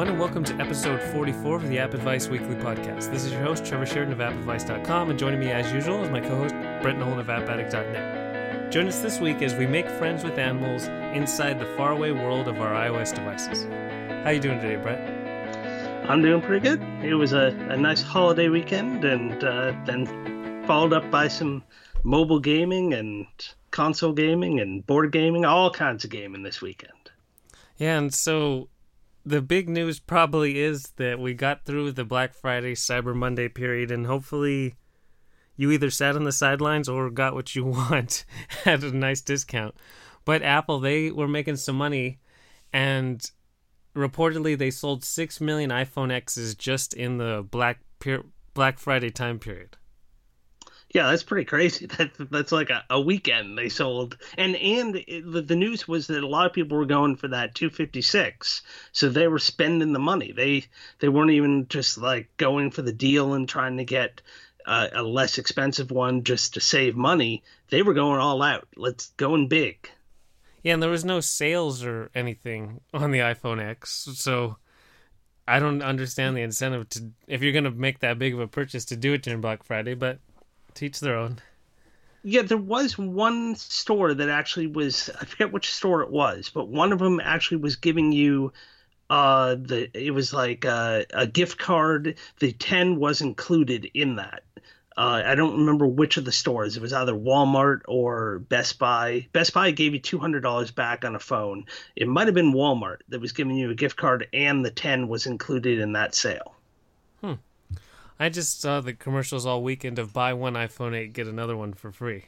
[0.00, 3.10] everyone, and welcome to episode 44 of the App Advice Weekly Podcast.
[3.10, 6.20] This is your host, Trevor Sheridan of AppAdvice.com, and joining me as usual is my
[6.20, 8.72] co host, Brett Nolan of AppAddict.net.
[8.72, 12.62] Join us this week as we make friends with animals inside the faraway world of
[12.62, 13.64] our iOS devices.
[13.64, 16.08] How are you doing today, Brett?
[16.08, 16.80] I'm doing pretty good.
[17.04, 21.62] It was a, a nice holiday weekend, and uh, then followed up by some
[22.04, 23.26] mobile gaming and
[23.70, 27.10] console gaming and board gaming, all kinds of gaming this weekend.
[27.76, 28.70] Yeah, and so
[29.30, 33.90] the big news probably is that we got through the Black Friday, Cyber Monday period,
[33.90, 34.74] and hopefully
[35.56, 38.24] you either sat on the sidelines or got what you want
[38.66, 39.74] at a nice discount.
[40.24, 42.18] But Apple, they were making some money,
[42.72, 43.30] and
[43.94, 47.80] reportedly they sold six million iPhone X's just in the Black
[48.52, 49.76] Black Friday time period.
[50.92, 51.86] Yeah, that's pretty crazy.
[51.98, 56.22] That that's like a, a weekend they sold, and and it, the news was that
[56.22, 60.32] a lot of people were going for that 256, so they were spending the money.
[60.32, 60.64] They
[60.98, 64.20] they weren't even just like going for the deal and trying to get
[64.66, 67.44] uh, a less expensive one just to save money.
[67.70, 68.66] They were going all out.
[68.76, 69.88] Let's going big.
[70.62, 74.56] Yeah, and there was no sales or anything on the iPhone X, so
[75.46, 78.48] I don't understand the incentive to if you're going to make that big of a
[78.48, 80.18] purchase to do it during Black Friday, but
[80.74, 81.40] Teach their own.
[82.22, 86.68] Yeah, there was one store that actually was I forget which store it was, but
[86.68, 88.52] one of them actually was giving you
[89.08, 92.16] uh the it was like a, a gift card.
[92.38, 94.42] The 10 was included in that.
[94.96, 96.76] Uh, I don't remember which of the stores.
[96.76, 99.28] It was either Walmart or Best Buy.
[99.32, 101.64] Best Buy gave you two hundred dollars back on a phone.
[101.96, 105.08] It might have been Walmart that was giving you a gift card, and the ten
[105.08, 106.54] was included in that sale.
[107.22, 107.34] Hmm.
[108.20, 111.72] I just saw the commercials all weekend of buy one iPhone 8, get another one
[111.72, 112.26] for free.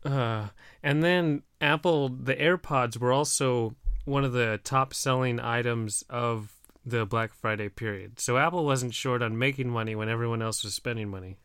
[0.04, 0.48] uh,
[0.82, 6.54] and then Apple, the AirPods were also one of the top selling items of
[6.86, 8.18] the Black Friday period.
[8.18, 11.36] So Apple wasn't short on making money when everyone else was spending money.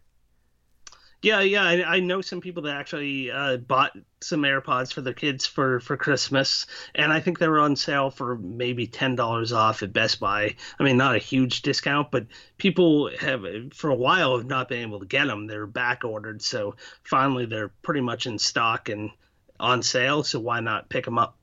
[1.21, 3.91] Yeah, yeah, I, I, know some people that actually uh, bought
[4.21, 6.65] some AirPods for their kids for for Christmas,
[6.95, 10.55] and I think they were on sale for maybe ten dollars off at Best Buy.
[10.79, 13.43] I mean, not a huge discount, but people have
[13.73, 15.47] for a while have not been able to get them.
[15.47, 19.11] They're back ordered, so finally they're pretty much in stock and
[19.59, 20.23] on sale.
[20.23, 21.37] So why not pick them up?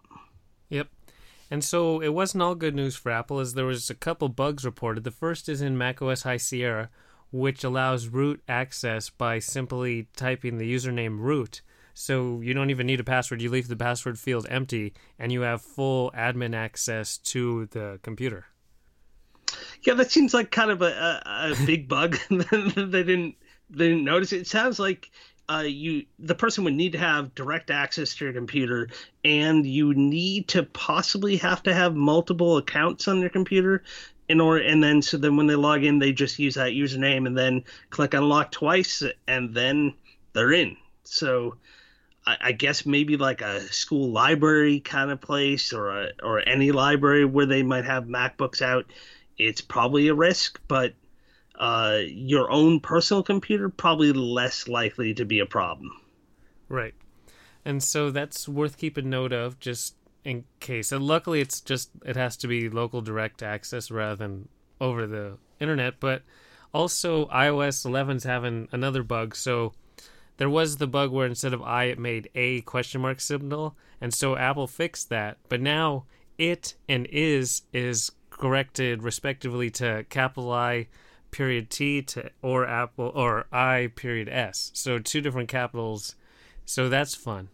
[0.71, 0.89] Yep.
[1.51, 4.65] And so it wasn't all good news for Apple, as there was a couple bugs
[4.65, 5.05] reported.
[5.05, 6.89] The first is in macOS High Sierra
[7.31, 11.63] which allows root access by simply typing the username root.
[11.95, 13.41] So you don't even need a password.
[13.41, 18.47] You leave the password field empty and you have full admin access to the computer.
[19.83, 22.19] Yeah, that seems like kind of a, a, a big bug.
[22.31, 23.37] they didn't
[23.71, 24.47] they didn't notice it.
[24.47, 25.11] Sounds like
[25.49, 28.89] uh, you the person would need to have direct access to your computer,
[29.25, 33.83] and you need to possibly have to have multiple accounts on your computer
[34.29, 37.27] in order and then so then when they log in they just use that username
[37.27, 39.95] and then click unlock twice and then
[40.33, 40.77] they're in.
[41.05, 41.57] So
[42.27, 46.73] I, I guess maybe like a school library kind of place or a, or any
[46.73, 48.87] library where they might have macbooks out
[49.39, 50.95] it's probably a risk but
[51.59, 55.91] uh, your own personal computer probably less likely to be a problem.
[56.69, 56.95] Right.
[57.65, 59.95] And so that's worth keeping note of just
[60.27, 60.91] in case.
[60.91, 64.49] And luckily, it's just it has to be local direct access rather than
[64.81, 66.01] over the internet.
[66.01, 66.23] But
[66.75, 69.37] also, iOS 11's having another bug.
[69.37, 69.73] So
[70.37, 74.13] there was the bug where instead of I, it made a question mark symbol, and
[74.13, 75.39] so Apple fixed that.
[75.49, 76.07] But now
[76.37, 80.89] it and is is corrected respectively to capital I
[81.31, 84.73] period T to or Apple or I period S.
[84.75, 86.17] So two different capitals.
[86.65, 87.49] So that's fun.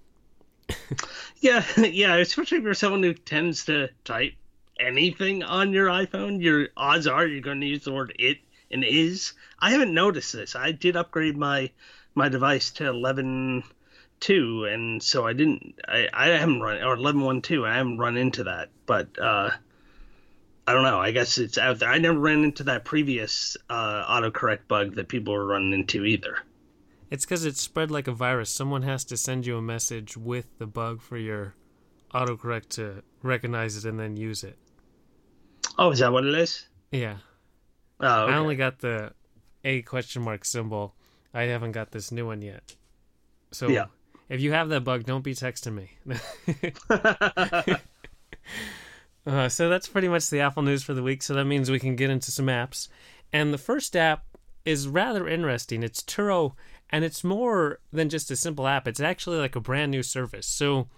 [1.41, 4.35] yeah, yeah, especially if you're someone who tends to type
[4.79, 8.39] anything on your iPhone, your odds are you're going to use the word it
[8.71, 9.35] and is.
[9.59, 10.57] I haven't noticed this.
[10.57, 11.71] I did upgrade my
[12.15, 13.65] my device to 11
[14.21, 17.99] 2 and so I didn't I, I haven't run or 11 1 2 I haven't
[17.99, 19.51] run into that but uh
[20.67, 24.05] I don't know I guess it's out there I never ran into that previous uh
[24.05, 26.37] autocorrect bug that people were running into either
[27.13, 28.49] it's because it's spread like a virus.
[28.49, 31.55] Someone has to send you a message with the bug for your
[32.15, 34.57] autocorrect to recognize it and then use it.
[35.77, 36.69] Oh, is that what it is?
[36.91, 37.19] Yeah.
[38.01, 38.33] Oh, okay.
[38.33, 39.13] I only got the
[39.63, 40.95] a question mark symbol.
[41.35, 42.77] I haven't got this new one yet.
[43.51, 43.87] So yeah.
[44.31, 45.91] if you have that bug, don't be texting me.
[49.27, 51.23] uh, so that's pretty much the Apple news for the week.
[51.23, 52.89] So that means we can get into some apps.
[53.35, 54.25] And the first app
[54.65, 55.83] is rather interesting.
[55.83, 56.55] It's Turo
[56.93, 58.87] and it's more than just a simple app.
[58.87, 60.47] It's actually like a brand new service.
[60.47, 60.89] So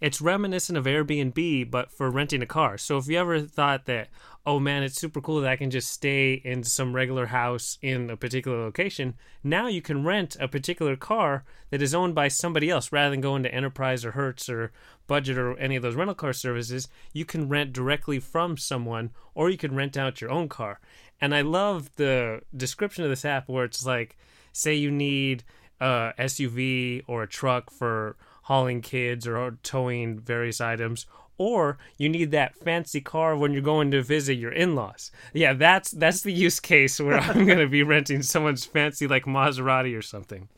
[0.00, 2.78] it's reminiscent of Airbnb, but for renting a car.
[2.78, 4.08] So if you ever thought that,
[4.44, 8.10] oh man, it's super cool that I can just stay in some regular house in
[8.10, 9.14] a particular location,
[9.44, 13.20] now you can rent a particular car that is owned by somebody else rather than
[13.20, 14.72] going to Enterprise or Hertz or
[15.06, 16.88] Budget or any of those rental car services.
[17.12, 20.80] You can rent directly from someone or you can rent out your own car.
[21.20, 24.16] And I love the description of this app where it's like,
[24.52, 25.44] say you need
[25.80, 31.06] uh, a SUV or a truck for hauling kids or towing various items
[31.38, 35.10] or you need that fancy car when you're going to visit your in-laws.
[35.32, 39.24] Yeah, that's that's the use case where I'm going to be renting someone's fancy like
[39.24, 40.48] Maserati or something.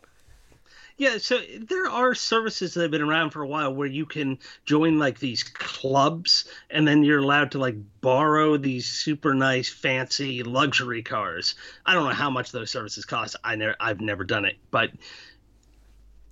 [0.96, 4.38] Yeah, so there are services that have been around for a while where you can
[4.64, 10.44] join like these clubs and then you're allowed to like borrow these super nice fancy
[10.44, 11.56] luxury cars.
[11.84, 13.34] I don't know how much those services cost.
[13.42, 14.92] I never I've never done it, but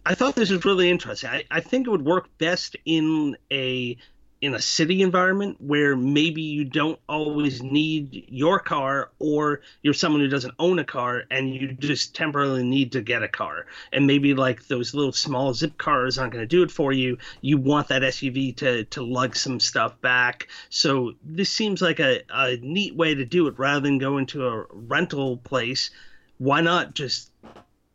[0.06, 1.30] I thought this was really interesting.
[1.30, 3.96] I, I think it would work best in a
[4.42, 10.20] in a city environment where maybe you don't always need your car or you're someone
[10.20, 13.66] who doesn't own a car and you just temporarily need to get a car.
[13.92, 17.18] And maybe like those little small zip cars aren't going to do it for you.
[17.40, 20.48] You want that suv to to lug some stuff back.
[20.70, 24.44] So this seems like a, a neat way to do it rather than go into
[24.48, 25.90] a rental place.
[26.38, 27.30] Why not just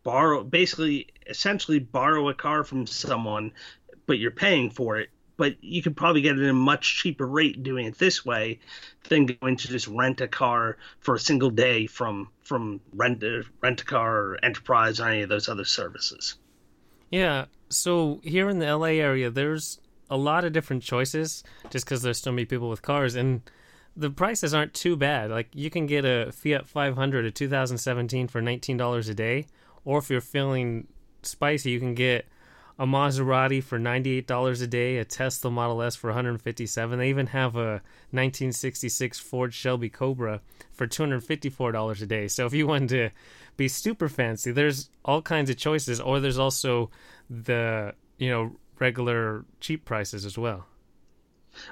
[0.03, 3.51] borrow basically essentially borrow a car from someone
[4.05, 7.25] but you're paying for it but you could probably get it at a much cheaper
[7.25, 8.59] rate doing it this way
[9.09, 13.23] than going to just rent a car for a single day from from rent
[13.61, 16.35] rent a car or enterprise or any of those other services.
[17.11, 19.79] Yeah so here in the la area there's
[20.09, 23.41] a lot of different choices just because there's so many people with cars and
[23.95, 25.31] the prices aren't too bad.
[25.31, 29.47] Like you can get a fiat 500 a 2017 for $19 a day
[29.83, 30.87] or if you're feeling
[31.23, 32.27] spicy you can get
[32.79, 36.99] a Maserati for $98 a day, a Tesla Model S for 157.
[36.99, 37.81] They even have a
[38.11, 40.41] 1966 Ford Shelby Cobra
[40.71, 42.27] for $254 a day.
[42.27, 43.09] So if you wanted to
[43.57, 46.91] be super fancy, there's all kinds of choices or there's also
[47.29, 50.65] the, you know, regular cheap prices as well.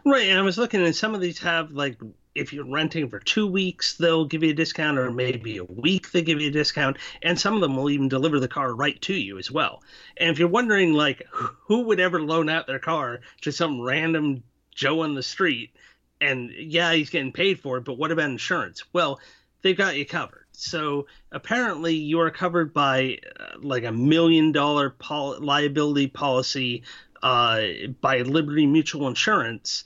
[0.04, 2.00] Right, and I was looking and some of these have like
[2.36, 6.12] if you're renting for two weeks, they'll give you a discount, or maybe a week
[6.12, 9.02] they give you a discount, and some of them will even deliver the car right
[9.04, 9.82] to you as well.
[10.18, 14.44] And if you're wondering, like, who would ever loan out their car to some random
[14.76, 15.72] Joe on the street,
[16.20, 18.84] and yeah, he's getting paid for it, but what about insurance?
[18.92, 19.20] Well,
[19.62, 20.46] they've got you covered.
[20.52, 26.84] So apparently, you are covered by uh, like a million dollar pol- liability policy
[27.24, 27.62] uh,
[28.02, 29.86] by Liberty Mutual Insurance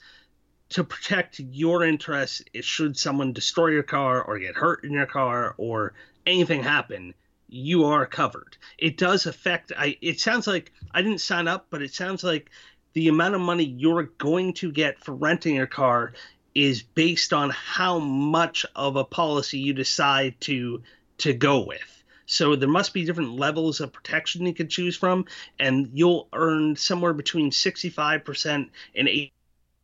[0.70, 5.56] to protect your interests should someone destroy your car or get hurt in your car
[5.58, 5.94] or
[6.26, 7.14] anything happen
[7.52, 8.58] you are covered.
[8.78, 12.52] It does affect i it sounds like i didn't sign up but it sounds like
[12.94, 16.14] the amount of money you're going to get for renting your car
[16.56, 20.82] is based on how much of a policy you decide to
[21.20, 22.04] to go with.
[22.26, 25.26] So there must be different levels of protection you can choose from
[25.60, 29.34] and you'll earn somewhere between 65% and 80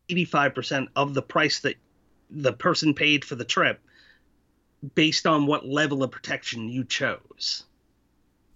[0.10, 1.76] 85% of the price that
[2.30, 3.80] the person paid for the trip
[4.94, 7.64] based on what level of protection you chose.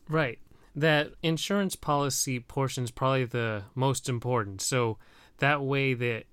[0.07, 0.39] Right.
[0.75, 4.61] That insurance policy portion is probably the most important.
[4.61, 4.97] So
[5.37, 6.25] that way that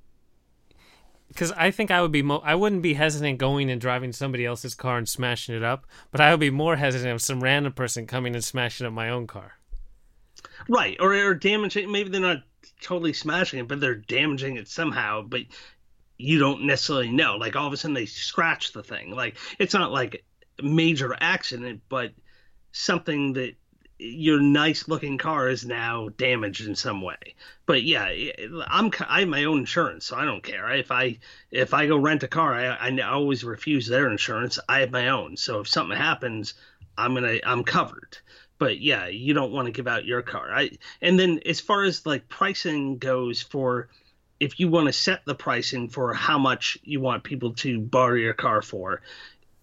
[1.28, 4.46] because I think I would be mo- I wouldn't be hesitant going and driving somebody
[4.46, 7.72] else's car and smashing it up, but I would be more hesitant of some random
[7.72, 9.58] person coming and smashing up my own car.
[10.68, 11.90] Right, or or damaging.
[11.90, 12.42] Maybe they're not
[12.80, 15.22] totally smashing it, but they're damaging it somehow.
[15.22, 15.42] But
[16.18, 17.36] you don't necessarily know.
[17.36, 19.10] Like all of a sudden they scratch the thing.
[19.10, 20.24] Like it's not like
[20.62, 22.12] major accident, but
[22.72, 23.54] something that
[23.98, 27.34] your nice looking car is now damaged in some way.
[27.64, 28.08] But yeah,
[28.66, 30.70] I'm I have my own insurance, so I don't care.
[30.72, 31.18] If I
[31.50, 34.58] if I go rent a car, I, I always refuse their insurance.
[34.68, 36.54] I have my own, so if something happens,
[36.98, 38.18] I'm gonna I'm covered
[38.58, 40.50] but yeah, you don't want to give out your car.
[40.52, 40.70] I
[41.02, 43.88] and then as far as like pricing goes for
[44.40, 48.14] if you want to set the pricing for how much you want people to borrow
[48.14, 49.00] your car for,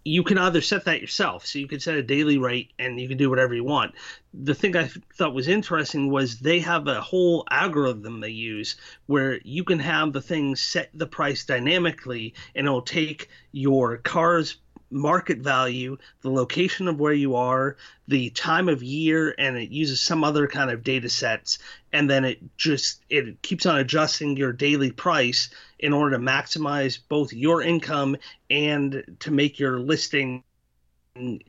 [0.06, 1.46] you can either set that yourself.
[1.46, 3.94] So you can set a daily rate and you can do whatever you want.
[4.34, 9.40] The thing I thought was interesting was they have a whole algorithm they use where
[9.44, 14.58] you can have the thing set the price dynamically and it'll take your car's
[14.94, 17.76] market value, the location of where you are,
[18.08, 21.60] the time of year, and it uses some other kind of data sets,
[21.92, 27.00] and then it just it keeps on adjusting your daily price in order to maximize
[27.10, 28.16] both your income
[28.50, 30.44] and to make your listing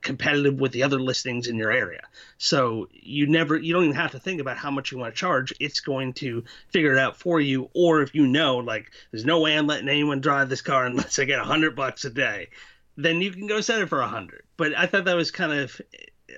[0.02, 2.02] competitive with the other listings in your area.
[2.36, 5.18] So you never you don't even have to think about how much you want to
[5.18, 5.54] charge.
[5.58, 7.70] It's going to figure it out for you.
[7.74, 11.18] Or if you know like there's no way I'm letting anyone drive this car unless
[11.18, 12.48] I get a hundred bucks a day,
[12.96, 14.42] then you can go set it for a hundred.
[14.56, 15.80] But I thought that was kind of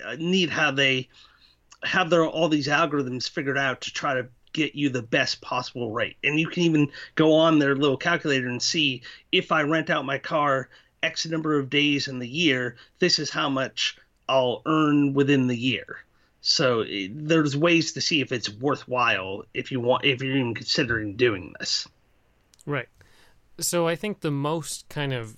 [0.05, 1.09] uh, neat how they
[1.83, 5.91] have their all these algorithms figured out to try to get you the best possible
[5.91, 6.17] rate.
[6.23, 10.05] And you can even go on their little calculator and see if I rent out
[10.05, 10.69] my car
[11.03, 13.97] X number of days in the year, this is how much
[14.27, 15.99] I'll earn within the year.
[16.41, 20.55] So eh, there's ways to see if it's worthwhile if you want if you're even
[20.55, 21.87] considering doing this.
[22.65, 22.89] Right.
[23.59, 25.37] So I think the most kind of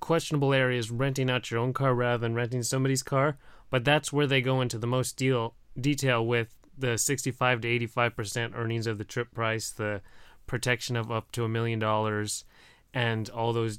[0.00, 3.38] questionable area is renting out your own car rather than renting somebody's car,
[3.70, 8.54] but that's where they go into the most deal detail with the 65 to 85%
[8.54, 10.00] earnings of the trip price, the
[10.46, 12.44] protection of up to a million dollars
[12.92, 13.78] and all those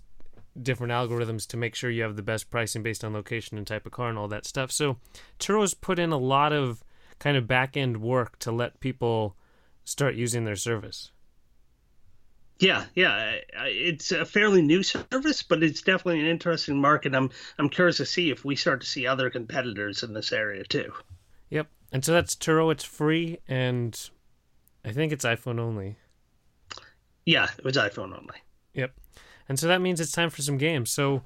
[0.62, 3.86] different algorithms to make sure you have the best pricing based on location and type
[3.86, 4.72] of car and all that stuff.
[4.72, 4.98] So
[5.40, 6.84] Turo's put in a lot of
[7.20, 9.36] kind of back end work to let people
[9.84, 11.12] start using their service.
[12.62, 17.16] Yeah, yeah, it's a fairly new service, but it's definitely an interesting market.
[17.16, 20.64] I'm I'm curious to see if we start to see other competitors in this area
[20.64, 20.94] too.
[21.50, 22.72] Yep, and so that's Turo.
[22.72, 24.00] It's free, and
[24.86, 25.96] I think it's iPhone only.
[27.26, 28.38] Yeah, it was iPhone only.
[28.76, 28.94] Yep.
[29.50, 30.92] And so that means it's time for some games.
[30.92, 31.24] So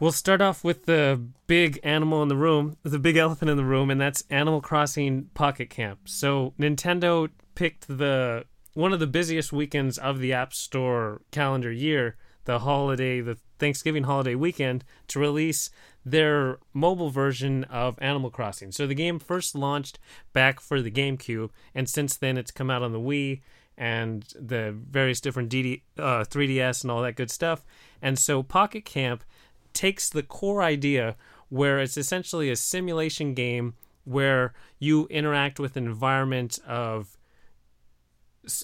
[0.00, 3.64] we'll start off with the big animal in the room, the big elephant in the
[3.64, 6.00] room, and that's Animal Crossing Pocket Camp.
[6.06, 12.16] So Nintendo picked the one of the busiest weekends of the App Store calendar year,
[12.44, 15.70] the holiday, the Thanksgiving holiday weekend, to release
[16.04, 18.72] their mobile version of Animal Crossing.
[18.72, 19.98] So the game first launched
[20.32, 23.40] back for the GameCube, and since then it's come out on the Wii
[23.76, 27.64] and the various different DD, uh, 3DS and all that good stuff.
[28.02, 29.24] And so Pocket Camp
[29.72, 31.16] takes the core idea
[31.48, 33.74] where it's essentially a simulation game
[34.04, 37.18] where you interact with an environment of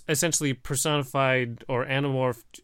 [0.09, 2.61] essentially personified or anamorphed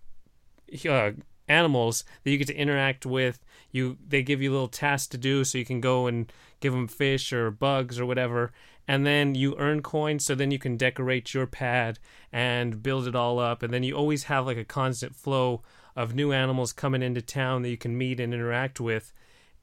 [0.89, 1.13] uh,
[1.49, 3.39] animals that you get to interact with.
[3.71, 6.89] You they give you little tasks to do, so you can go and give them
[6.89, 8.53] fish or bugs or whatever,
[8.87, 11.99] and then you earn coins so then you can decorate your pad
[12.33, 13.63] and build it all up.
[13.63, 15.63] And then you always have like a constant flow
[15.97, 19.13] of new animals coming into town that you can meet and interact with.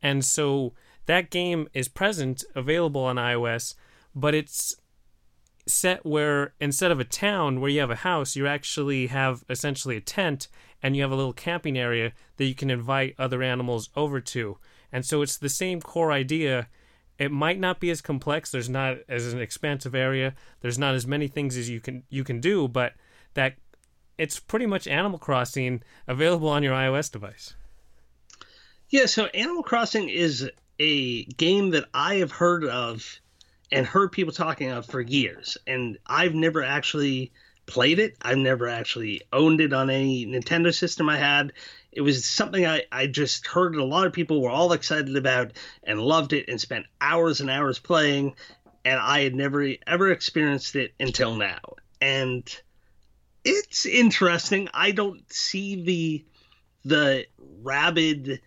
[0.01, 0.74] And so
[1.06, 3.75] that game is present available on iOS
[4.15, 4.75] but it's
[5.69, 9.95] set where instead of a town where you have a house you actually have essentially
[9.95, 10.47] a tent
[10.81, 14.57] and you have a little camping area that you can invite other animals over to
[14.91, 16.67] and so it's the same core idea
[17.19, 18.49] it might not be as complex.
[18.49, 20.33] There's not as an expansive area.
[20.61, 22.93] There's not as many things as you can you can do, but
[23.33, 23.55] that
[24.17, 27.55] it's pretty much Animal Crossing available on your iOS device.
[28.89, 30.49] Yeah, so Animal Crossing is
[30.79, 33.19] a game that I have heard of
[33.71, 37.31] and heard people talking of for years, and I've never actually
[37.65, 38.15] played it.
[38.21, 41.53] I've never actually owned it on any Nintendo system I had
[41.91, 45.53] it was something I, I just heard a lot of people were all excited about
[45.83, 48.35] and loved it and spent hours and hours playing
[48.85, 51.59] and I had never ever experienced it until now.
[51.99, 52.43] And
[53.43, 54.69] it's interesting.
[54.73, 56.25] I don't see the
[56.85, 58.41] the rabid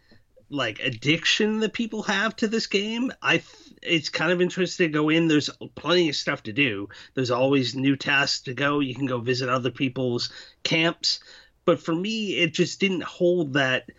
[0.48, 3.12] like addiction that people have to this game.
[3.20, 3.42] I
[3.82, 5.28] it's kind of interesting to go in.
[5.28, 6.88] There's plenty of stuff to do.
[7.14, 8.80] There's always new tasks to go.
[8.80, 10.30] You can go visit other people's
[10.62, 11.20] camps
[11.64, 13.90] but for me, it just didn't hold that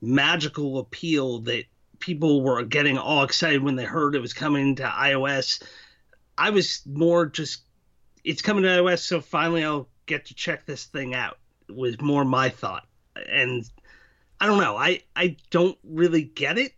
[0.00, 1.64] magical appeal that
[2.00, 5.62] people were getting all excited when they heard it was coming to iOS.
[6.36, 7.62] I was more just,
[8.24, 11.38] it's coming to iOS, so finally I'll get to check this thing out.
[11.68, 12.86] Was more my thought,
[13.30, 13.64] and
[14.38, 14.76] I don't know.
[14.76, 16.74] I I don't really get it,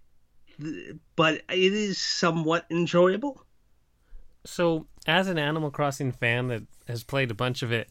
[1.17, 3.45] but it is somewhat enjoyable.
[4.45, 7.89] So, as an Animal Crossing fan that has played a bunch of it,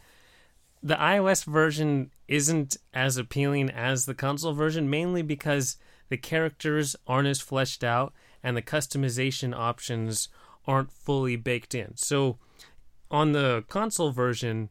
[0.82, 5.77] the iOS version isn't as appealing as the console version, mainly because
[6.10, 10.29] the characters aren't as fleshed out and the customization options
[10.67, 11.96] aren't fully baked in.
[11.96, 12.38] So,
[13.10, 14.70] on the console version,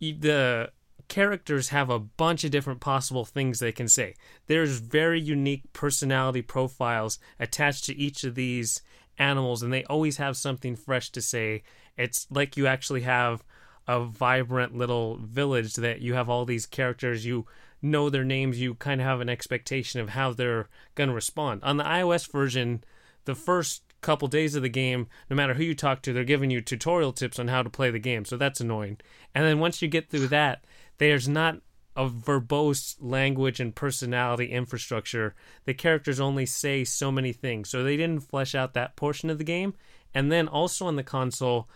[0.00, 0.70] the
[1.08, 4.14] characters have a bunch of different possible things they can say.
[4.46, 8.82] There's very unique personality profiles attached to each of these
[9.18, 11.62] animals, and they always have something fresh to say.
[11.96, 13.44] It's like you actually have
[13.86, 17.46] a vibrant little village that you have all these characters you
[17.82, 21.62] know their names you kind of have an expectation of how they're going to respond
[21.62, 22.82] on the ios version
[23.26, 26.50] the first couple days of the game no matter who you talk to they're giving
[26.50, 28.96] you tutorial tips on how to play the game so that's annoying
[29.34, 30.64] and then once you get through that
[30.98, 31.58] there's not
[31.96, 35.34] a verbose language and personality infrastructure.
[35.64, 39.38] The characters only say so many things, so they didn't flesh out that portion of
[39.38, 39.74] the game.
[40.12, 41.68] And then also on the console,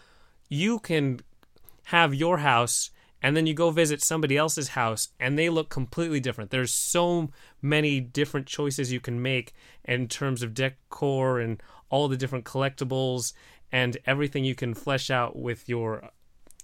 [0.49, 1.21] you can
[1.87, 6.21] have your house and then you go visit somebody else's house and they look completely
[6.21, 6.51] different.
[6.51, 11.61] There's so many different choices you can make in terms of decor and
[11.91, 13.33] all the different collectibles
[13.73, 16.11] and everything you can flesh out with your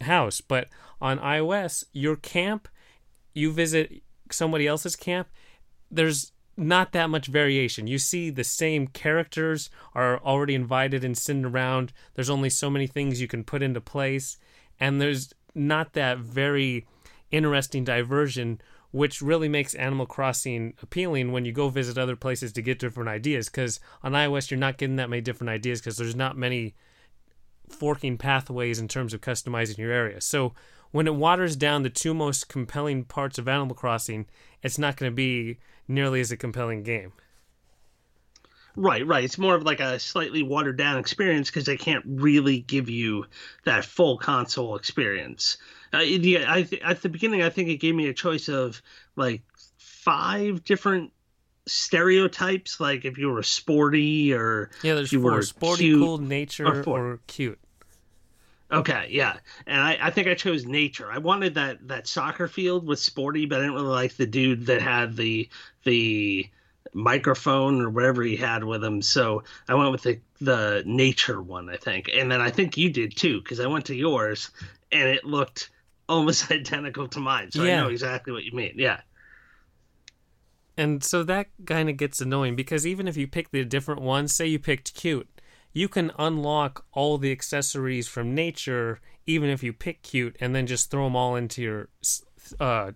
[0.04, 0.40] house.
[0.40, 0.68] But
[1.00, 2.68] on iOS, your camp,
[3.34, 5.28] you visit somebody else's camp,
[5.90, 7.86] there's not that much variation.
[7.86, 11.92] You see the same characters are already invited and sitting around.
[12.14, 14.38] There's only so many things you can put into place,
[14.78, 16.86] and there's not that very
[17.30, 18.60] interesting diversion,
[18.92, 23.08] which really makes Animal Crossing appealing when you go visit other places to get different
[23.08, 23.48] ideas.
[23.48, 26.74] Because on iOS, you're not getting that many different ideas because there's not many
[27.68, 30.20] forking pathways in terms of customizing your area.
[30.20, 30.54] So
[30.90, 34.26] when it waters down the two most compelling parts of Animal Crossing,
[34.62, 37.12] it's not going to be nearly as a compelling game.
[38.76, 39.22] Right, right.
[39.22, 43.26] It's more of like a slightly watered down experience because they can't really give you
[43.64, 45.58] that full console experience.
[45.92, 48.82] Uh, yeah, I th- at the beginning, I think it gave me a choice of
[49.14, 49.42] like
[49.78, 51.12] five different
[51.66, 56.18] stereotypes, like if you were sporty or yeah, there's you four: were sporty, cute, cool,
[56.18, 57.58] nature, or or cute.
[58.72, 61.10] Okay, yeah, and I, I think I chose nature.
[61.10, 64.66] I wanted that that soccer field with sporty, but I didn't really like the dude
[64.66, 65.48] that had the
[65.84, 66.48] the
[66.92, 69.02] microphone or whatever he had with him.
[69.02, 72.90] So I went with the the nature one, I think, and then I think you
[72.90, 74.50] did too, because I went to yours
[74.92, 75.70] and it looked
[76.08, 77.50] almost identical to mine.
[77.50, 77.78] So Yeah.
[77.78, 78.74] I know exactly what you mean.
[78.76, 79.00] Yeah.
[80.76, 84.34] And so that kind of gets annoying because even if you pick the different ones,
[84.34, 85.28] say you picked cute,
[85.72, 90.66] you can unlock all the accessories from nature, even if you pick cute, and then
[90.66, 91.88] just throw them all into your
[92.60, 92.92] uh,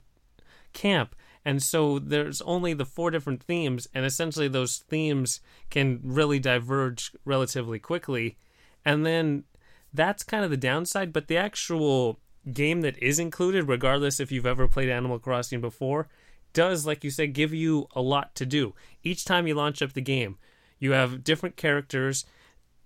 [0.72, 1.14] camp.
[1.44, 7.12] And so there's only the four different themes, and essentially those themes can really diverge
[7.24, 8.36] relatively quickly.
[8.84, 9.44] And then
[9.92, 12.20] that's kind of the downside, but the actual
[12.52, 16.08] game that is included, regardless if you've ever played Animal Crossing before,
[16.52, 18.74] does, like you said, give you a lot to do.
[19.02, 20.38] Each time you launch up the game,
[20.78, 22.24] you have different characters,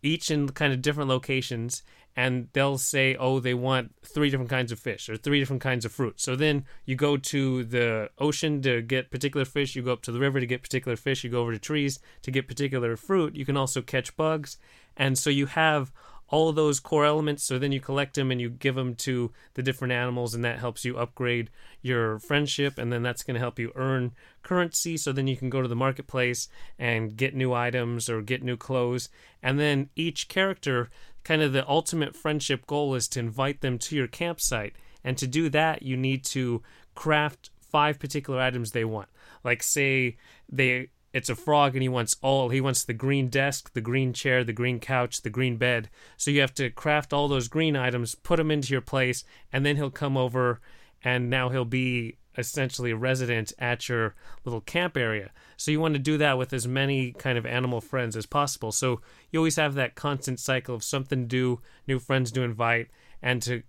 [0.02, 1.82] each in kind of different locations,
[2.14, 5.84] and they'll say, oh, they want three different kinds of fish or three different kinds
[5.84, 6.20] of fruit.
[6.20, 10.12] So then you go to the ocean to get particular fish, you go up to
[10.12, 13.34] the river to get particular fish, you go over to trees to get particular fruit.
[13.34, 14.58] You can also catch bugs.
[14.96, 15.90] And so you have
[16.32, 17.44] all of those core elements.
[17.44, 20.58] So then you collect them and you give them to the different animals, and that
[20.58, 21.50] helps you upgrade
[21.82, 22.78] your friendship.
[22.78, 24.96] And then that's going to help you earn currency.
[24.96, 28.56] So then you can go to the marketplace and get new items or get new
[28.56, 29.10] clothes.
[29.42, 30.88] And then each character,
[31.22, 34.74] kind of the ultimate friendship goal is to invite them to your campsite.
[35.04, 36.62] And to do that, you need to
[36.94, 39.08] craft five particular items they want.
[39.44, 40.16] Like, say,
[40.50, 44.12] they it's a frog and he wants all he wants the green desk the green
[44.12, 45.88] chair the green couch the green bed.
[46.16, 49.64] So you have to craft all those green items put them into your place and
[49.64, 50.60] then he'll come over
[51.04, 55.30] and now he'll be essentially a resident at your little camp area.
[55.56, 58.72] So you want to do that with as many kind of animal friends as possible.
[58.72, 62.88] So you always have that constant cycle of something to do new friends to invite
[63.20, 63.62] and to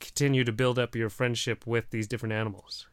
[0.00, 2.86] continue to build up your friendship with these different animals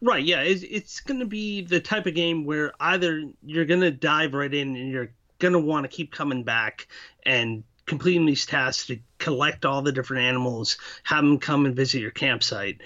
[0.00, 3.80] Right, yeah, it's, it's going to be the type of game where either you're going
[3.80, 6.88] to dive right in and you're going to want to keep coming back
[7.24, 12.00] and completing these tasks to collect all the different animals, have them come and visit
[12.00, 12.80] your campsite,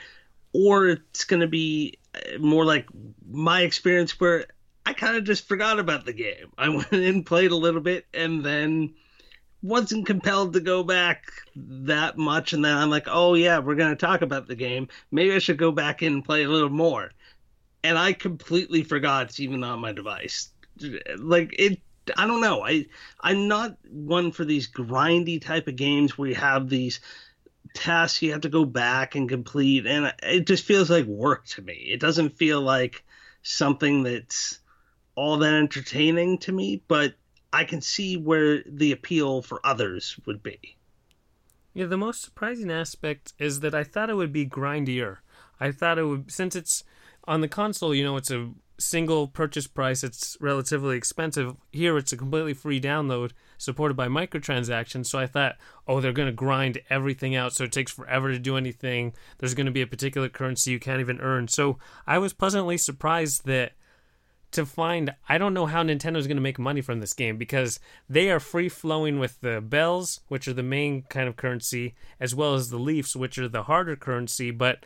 [0.53, 2.87] or it's going to be uh, more like
[3.29, 4.47] my experience where
[4.87, 6.53] I kind of just forgot about the game.
[6.57, 8.95] I went in, played a little bit, and then
[9.65, 11.25] wasn't compelled to go back
[11.57, 14.89] that much and then I'm like, "Oh yeah, we're going to talk about the game.
[15.11, 17.11] Maybe I should go back in and play a little more."
[17.83, 20.51] And I completely forgot it's even on my device.
[21.17, 21.81] Like it
[22.17, 22.63] I don't know.
[22.63, 22.87] I
[23.21, 27.01] I'm not one for these grindy type of games where you have these
[27.73, 31.63] tasks you have to go back and complete and it just feels like work to
[31.63, 31.73] me.
[31.73, 33.03] It doesn't feel like
[33.43, 34.59] something that's
[35.15, 37.15] all that entertaining to me, but
[37.55, 40.77] I can see where the appeal for others would be.
[41.73, 45.19] Yeah, the most surprising aspect is that I thought it would be grindier.
[45.61, 46.83] I thought it would, since it's
[47.29, 51.57] on the console, you know, it's a single purchase price, it's relatively expensive.
[51.71, 55.07] Here, it's a completely free download supported by microtransactions.
[55.07, 58.39] So I thought, oh, they're going to grind everything out so it takes forever to
[58.41, 59.15] do anything.
[59.39, 61.47] There's going to be a particular currency you can't even earn.
[61.47, 63.75] So I was pleasantly surprised that
[64.55, 67.79] to find I don't know how Nintendo's going to make money from this game because
[68.09, 72.35] they are free flowing with the bells, which are the main kind of currency, as
[72.35, 74.51] well as the leaves, which are the harder currency.
[74.51, 74.85] But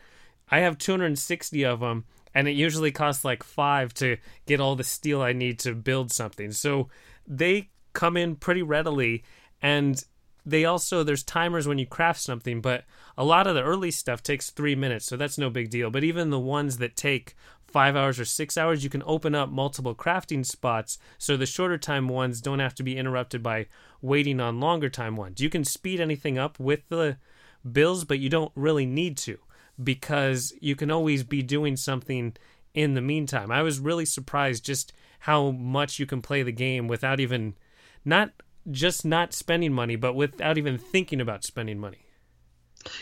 [0.49, 4.83] I have 260 of them, and it usually costs like five to get all the
[4.83, 6.51] steel I need to build something.
[6.51, 6.89] So
[7.27, 9.23] they come in pretty readily,
[9.61, 10.03] and
[10.45, 12.85] they also there's timers when you craft something, but
[13.17, 15.89] a lot of the early stuff takes three minutes, so that's no big deal.
[15.91, 17.35] But even the ones that take
[17.69, 21.77] five hours or six hours, you can open up multiple crafting spots so the shorter
[21.77, 23.67] time ones don't have to be interrupted by
[24.01, 25.41] waiting on longer time ones.
[25.41, 27.17] You can speed anything up with the
[27.69, 29.37] bills, but you don't really need to
[29.81, 32.35] because you can always be doing something
[32.73, 33.51] in the meantime.
[33.51, 37.55] I was really surprised just how much you can play the game without even
[38.05, 38.31] not
[38.69, 42.05] just not spending money, but without even thinking about spending money.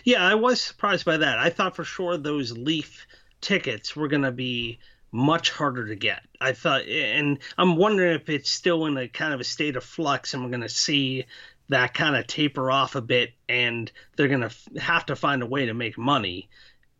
[0.03, 1.37] Yeah, I was surprised by that.
[1.37, 3.05] I thought for sure those Leaf
[3.41, 4.79] tickets were going to be
[5.11, 6.21] much harder to get.
[6.39, 9.83] I thought, and I'm wondering if it's still in a kind of a state of
[9.83, 11.25] flux, and we're going to see
[11.69, 15.47] that kind of taper off a bit, and they're going to have to find a
[15.47, 16.49] way to make money,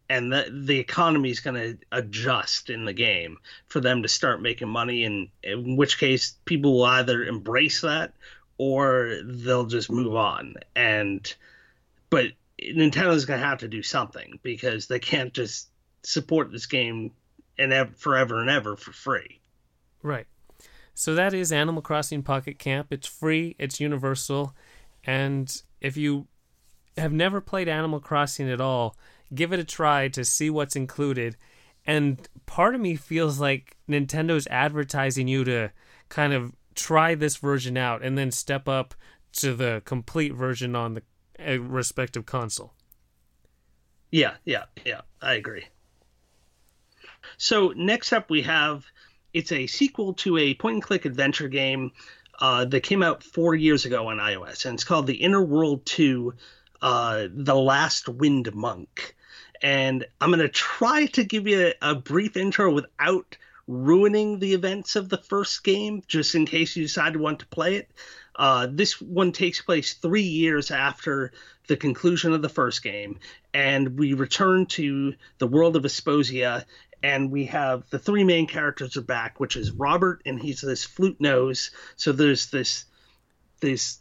[0.09, 4.41] and the the economy is going to adjust in the game for them to start
[4.41, 8.13] making money, and in which case people will either embrace that
[8.57, 10.55] or they'll just move on.
[10.75, 11.33] And
[12.09, 15.69] but Nintendo's going to have to do something because they can't just
[16.07, 17.11] support this game
[17.57, 19.41] and ev- forever and ever for free.
[20.01, 20.25] Right.
[20.93, 22.87] So that is Animal Crossing Pocket Camp.
[22.91, 24.55] It's free, it's universal,
[25.03, 26.27] and if you
[26.97, 28.95] have never played Animal Crossing at all,
[29.35, 31.35] give it a try to see what's included.
[31.85, 35.71] And part of me feels like Nintendo's advertising you to
[36.07, 38.95] kind of try this version out and then step up
[39.33, 41.03] to the complete version on the
[41.45, 42.73] uh, respective console.
[44.09, 45.65] Yeah, yeah, yeah, I agree.
[47.37, 48.85] So next up, we have
[49.33, 51.91] it's a sequel to a point and click adventure game
[52.39, 55.85] uh, that came out four years ago on iOS, and it's called The Inner World
[55.85, 56.33] Two:
[56.81, 59.15] uh, The Last Wind Monk.
[59.61, 63.37] And I'm going to try to give you a, a brief intro without
[63.67, 67.47] ruining the events of the first game, just in case you decide to want to
[67.47, 67.91] play it.
[68.35, 71.31] Uh, this one takes place three years after
[71.67, 73.19] the conclusion of the first game,
[73.53, 76.63] and we return to the world of Asposia,
[77.03, 80.83] and we have the three main characters are back, which is Robert, and he's this
[80.83, 81.71] flute nose.
[81.95, 82.85] So there's this
[83.59, 83.99] this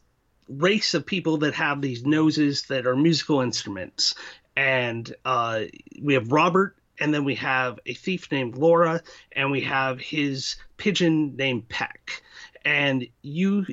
[0.48, 4.14] race of people that have these noses that are musical instruments,
[4.56, 5.62] and uh,
[6.00, 10.56] we have Robert, and then we have a thief named Laura, and we have his
[10.76, 12.22] pigeon named Peck
[12.66, 13.64] and you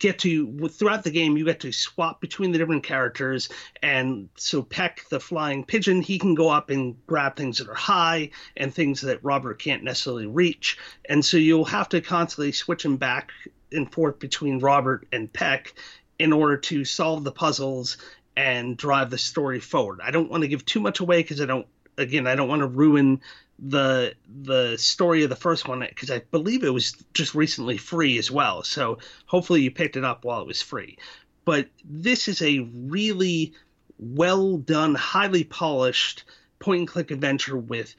[0.00, 3.48] get to throughout the game you get to swap between the different characters.
[3.84, 7.74] And so peck the flying pigeon he can go up and grab things that are
[7.74, 10.76] high and things that robert can't necessarily reach.
[11.08, 13.30] And so you'll have to constantly switch him back
[13.70, 15.74] and forth between robert and peck
[16.18, 17.96] in order to solve the puzzles
[18.36, 20.00] and drive the story forward.
[20.02, 22.60] I don't want to give too much away because i don't again i don't want
[22.60, 23.20] to ruin
[23.62, 28.18] the the story of the first one because I believe it was just recently free
[28.18, 28.64] as well.
[28.64, 30.98] So hopefully you picked it up while it was free.
[31.44, 33.52] But this is a really
[33.98, 36.24] well done, highly polished
[36.58, 37.94] point and click adventure with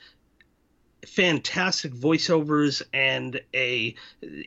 [1.06, 3.94] fantastic voiceovers and a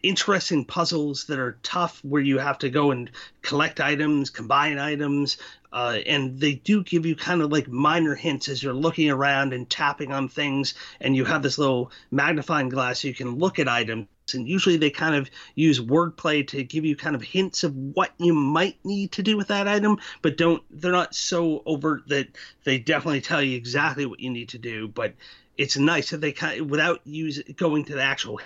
[0.02, 3.11] interesting puzzles that are tough where you have to go and
[3.42, 5.37] collect items combine items
[5.77, 9.53] uh, and they do give you kind of like minor hints as you're looking around
[9.53, 13.59] and tapping on things and you have this little magnifying glass so you can look
[13.59, 17.62] at items and usually they kind of use wordplay to give you kind of hints
[17.62, 21.62] of what you might need to do with that item but don't they're not so
[21.67, 22.27] overt that
[22.65, 25.12] they definitely tell you exactly what you need to do but
[25.59, 28.41] it's nice that they kind of, without use going to the actual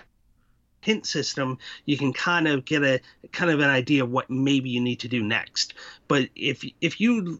[0.80, 3.00] hint system, you can kind of get a
[3.32, 5.74] kind of an idea of what maybe you need to do next.
[6.08, 7.38] But if if you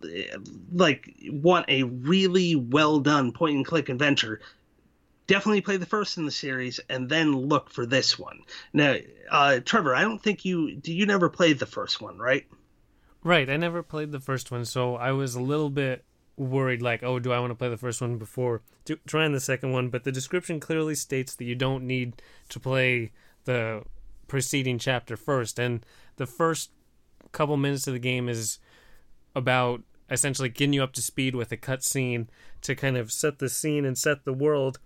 [0.73, 4.41] like want a really well done point and click adventure,
[5.27, 8.41] definitely play the first in the series and then look for this one.
[8.73, 8.97] Now,
[9.31, 10.93] uh, Trevor, I don't think you do.
[10.93, 12.47] You never played the first one, right?
[13.23, 16.05] Right, I never played the first one, so I was a little bit
[16.41, 18.63] worried like oh do i want to play the first one before
[19.07, 22.15] trying the second one but the description clearly states that you don't need
[22.49, 23.13] to play
[23.45, 23.83] the
[24.29, 25.59] preceding chapter first.
[25.59, 25.85] And
[26.17, 26.71] the first
[27.33, 28.59] couple minutes of the game is
[29.35, 32.27] about essentially getting you up to speed with a cutscene
[32.63, 34.79] to kind of set the scene and set the world.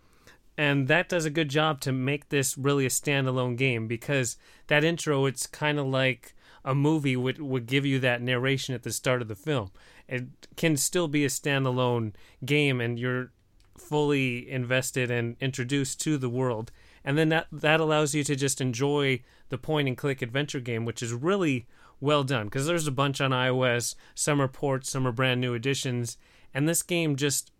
[0.56, 4.36] And that does a good job to make this really a standalone game because
[4.68, 8.82] that intro it's kind of like a movie would would give you that narration at
[8.82, 9.70] the start of the film.
[10.08, 10.24] It
[10.56, 12.12] can still be a standalone
[12.44, 13.32] game and you're
[13.76, 16.70] fully invested and introduced to the world
[17.04, 20.84] and then that that allows you to just enjoy the point and click adventure game
[20.84, 21.66] which is really
[22.00, 25.54] well done because there's a bunch on iOS some are ports some are brand new
[25.54, 26.16] additions
[26.52, 27.50] and this game just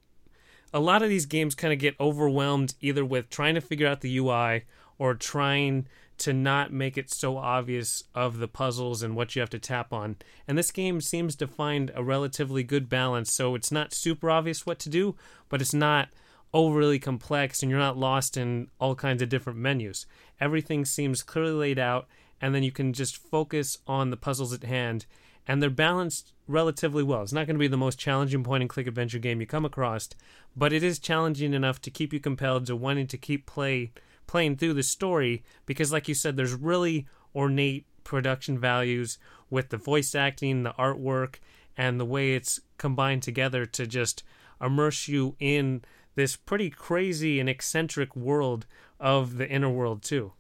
[0.73, 4.01] a lot of these games kind of get overwhelmed either with trying to figure out
[4.01, 4.65] the UI
[4.99, 5.87] or trying
[6.19, 9.93] to not make it so obvious of the puzzles and what you have to tap
[9.93, 10.17] on.
[10.47, 14.65] And this game seems to find a relatively good balance, so it's not super obvious
[14.65, 15.17] what to do,
[15.49, 16.09] but it's not
[16.55, 20.07] overly complex and you're not lost in all kinds of different menus.
[20.41, 22.07] Everything seems clearly laid out,
[22.41, 25.05] and then you can just focus on the puzzles at hand,
[25.47, 27.23] and they're balanced relatively well.
[27.23, 29.65] It's not going to be the most challenging point and click adventure game you come
[29.65, 30.09] across,
[30.57, 33.93] but it is challenging enough to keep you compelled to wanting to keep play
[34.27, 39.19] playing through the story because like you said there's really ornate production values
[39.51, 41.37] with the voice acting, the artwork,
[41.77, 44.23] and the way it's combined together to just
[44.61, 45.83] immerse you in
[46.15, 48.67] this pretty crazy and eccentric world
[49.01, 50.33] of the inner world too.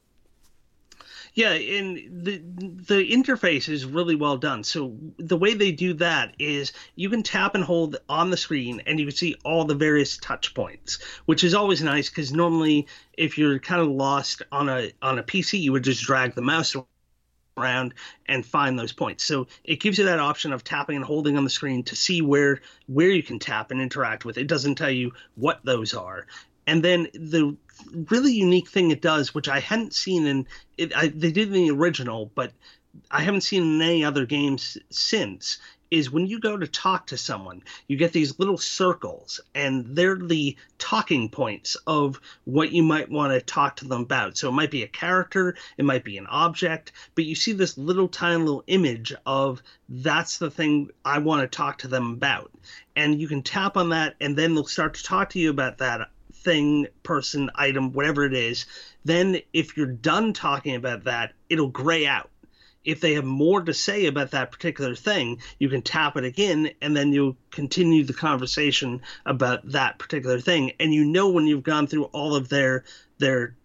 [1.34, 4.62] Yeah, and the the interface is really well done.
[4.62, 8.82] So the way they do that is you can tap and hold on the screen,
[8.86, 12.86] and you can see all the various touch points, which is always nice because normally
[13.14, 16.42] if you're kind of lost on a on a PC, you would just drag the
[16.42, 16.76] mouse
[17.56, 17.94] around
[18.26, 19.24] and find those points.
[19.24, 22.22] So it gives you that option of tapping and holding on the screen to see
[22.22, 24.38] where where you can tap and interact with.
[24.38, 26.26] It doesn't tell you what those are.
[26.66, 27.56] And then the
[28.10, 30.46] really unique thing it does, which I hadn't seen in
[30.78, 32.52] it, I, they did in the original, but
[33.10, 35.58] I haven't seen in any other games since.
[35.90, 40.16] Is when you go to talk to someone, you get these little circles, and they're
[40.16, 44.36] the talking points of what you might want to talk to them about.
[44.36, 47.78] So it might be a character, it might be an object, but you see this
[47.78, 52.50] little tiny little image of that's the thing I want to talk to them about.
[52.96, 55.78] And you can tap on that, and then they'll start to talk to you about
[55.78, 58.66] that thing, person, item, whatever it is,
[59.04, 62.30] then if you're done talking about that, it'll gray out.
[62.84, 66.70] If they have more to say about that particular thing, you can tap it again
[66.82, 70.72] and then you'll continue the conversation about that particular thing.
[70.78, 72.84] And you know when you've gone through all of their
[73.18, 73.56] their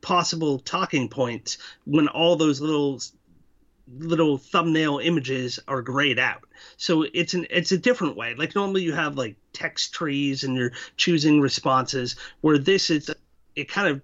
[0.00, 3.00] possible talking points when all those little
[3.98, 6.44] little thumbnail images are grayed out.
[6.76, 8.34] So it's an it's a different way.
[8.34, 13.10] Like normally you have like text trees and you're choosing responses where this is
[13.54, 14.00] it kind of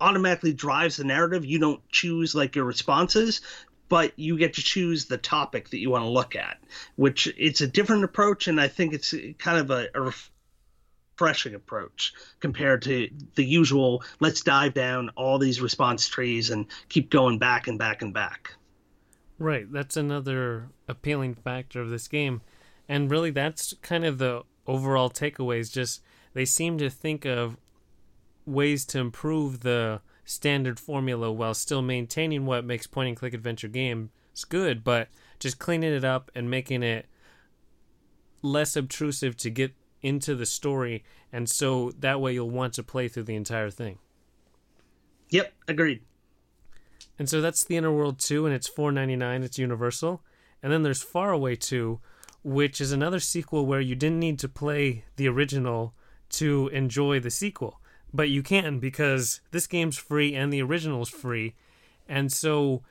[0.00, 1.44] automatically drives the narrative.
[1.44, 3.40] You don't choose like your responses,
[3.92, 6.56] but you get to choose the topic that you want to look at,
[6.96, 10.10] which it's a different approach and I think it's kind of a, a
[11.20, 17.10] refreshing approach compared to the usual let's dive down all these response trees and keep
[17.10, 18.54] going back and back and back.
[19.38, 22.40] Right, that's another appealing factor of this game.
[22.88, 26.02] And really that's kind of the overall takeaways just
[26.32, 27.58] they seem to think of
[28.46, 33.68] ways to improve the standard formula while still maintaining what makes point and click adventure
[33.68, 34.10] games
[34.48, 35.08] good, but
[35.38, 37.06] just cleaning it up and making it
[38.40, 43.08] less obtrusive to get into the story and so that way you'll want to play
[43.08, 43.98] through the entire thing.
[45.30, 46.02] Yep, agreed.
[47.18, 49.42] And so that's the Inner World 2, and it's four ninety nine.
[49.42, 50.22] It's Universal.
[50.62, 52.00] And then there's Faraway 2,
[52.44, 55.94] which is another sequel where you didn't need to play the original
[56.30, 57.80] to enjoy the sequel.
[58.12, 61.54] But you can because this game's free and the original's free.
[62.08, 62.82] And so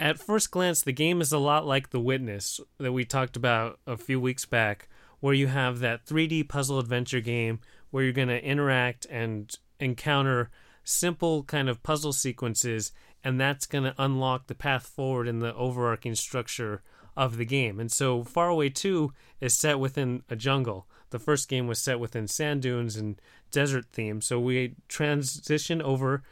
[0.00, 3.78] at first glance, the game is a lot like The Witness that we talked about
[3.86, 4.88] a few weeks back,
[5.20, 10.50] where you have that 3D puzzle adventure game where you're going to interact and encounter
[10.82, 12.90] simple kind of puzzle sequences
[13.24, 16.82] and that's going to unlock the path forward in the overarching structure
[17.16, 17.78] of the game.
[17.78, 20.86] And so Faraway 2 is set within a jungle.
[21.10, 23.20] The first game was set within sand dunes and
[23.52, 24.20] desert theme.
[24.20, 26.22] So we transition over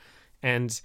[0.42, 0.80] and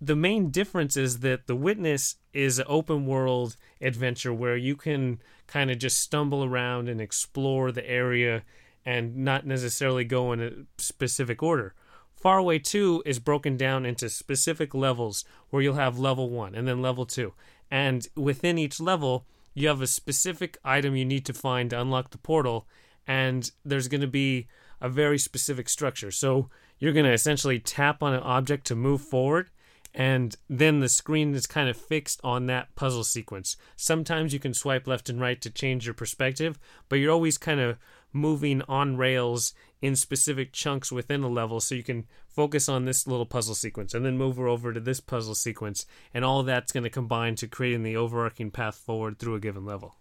[0.00, 5.20] the main difference is that The Witness is an open world adventure where you can
[5.46, 8.42] kind of just stumble around and explore the area
[8.86, 11.74] and not necessarily go in a specific order.
[12.16, 16.80] Faraway 2 is broken down into specific levels where you'll have level 1 and then
[16.80, 17.32] level 2.
[17.70, 22.10] And within each level, you have a specific item you need to find to unlock
[22.10, 22.66] the portal,
[23.06, 24.46] and there's going to be
[24.80, 26.10] a very specific structure.
[26.10, 29.50] So you're going to essentially tap on an object to move forward,
[29.94, 33.56] and then the screen is kind of fixed on that puzzle sequence.
[33.76, 37.60] Sometimes you can swipe left and right to change your perspective, but you're always kind
[37.60, 37.76] of
[38.12, 43.06] moving on rails in specific chunks within a level so you can focus on this
[43.06, 46.84] little puzzle sequence and then move over to this puzzle sequence and all that's going
[46.84, 49.96] to combine to creating the overarching path forward through a given level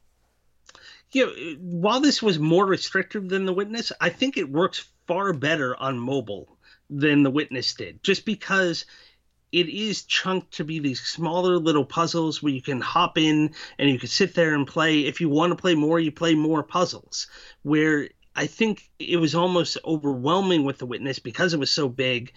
[1.11, 1.25] yeah
[1.59, 5.97] while this was more restrictive than the witness i think it works far better on
[5.97, 6.57] mobile
[6.89, 8.85] than the witness did just because
[9.51, 13.89] it is chunked to be these smaller little puzzles where you can hop in and
[13.89, 15.05] you can sit there and play.
[15.05, 17.27] If you want to play more you play more puzzles
[17.63, 22.31] where I think it was almost overwhelming with the witness because it was so big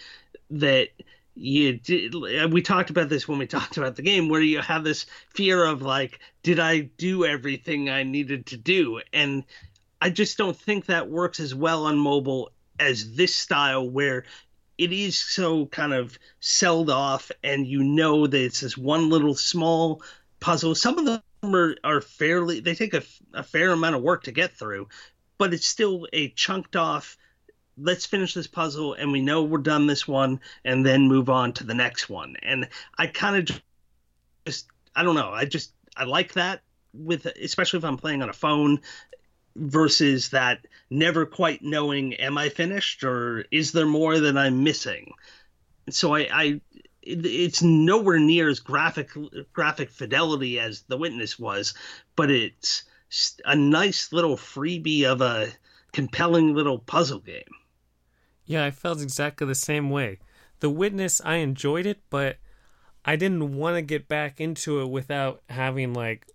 [0.51, 0.89] that
[1.35, 4.61] you did uh, we talked about this when we talked about the game where you
[4.61, 9.01] have this fear of like did i do everything i needed to do?
[9.13, 9.45] And
[10.01, 14.25] i just don't think that works as well on mobile as this style where
[14.79, 19.35] it is so kind of celled off and you know that it's this one little
[19.35, 20.03] small
[20.41, 20.75] puzzle.
[20.75, 21.23] Some of them
[21.55, 23.03] are, are fairly they take a,
[23.35, 24.89] a fair amount of work to get through
[25.43, 27.17] but it's still a chunked off
[27.79, 31.53] let's finish this puzzle and we know we're done this one and then move on
[31.55, 32.37] to the next one.
[32.43, 33.63] And i kind of
[34.47, 36.61] just i don't know i just i like that
[36.93, 38.81] with especially if i'm playing on a phone
[39.57, 45.13] versus that never quite knowing am i finished or is there more that i'm missing?
[45.91, 46.61] So i i
[47.03, 49.11] it's nowhere near as graphic
[49.53, 51.75] graphic fidelity as the witness was
[52.17, 52.85] but it's
[53.45, 55.49] a nice little freebie of a
[55.93, 57.43] compelling little puzzle game
[58.53, 60.19] yeah, I felt exactly the same way.
[60.61, 62.37] The Witness, I enjoyed it, but
[63.03, 66.27] I didn't want to get back into it without having like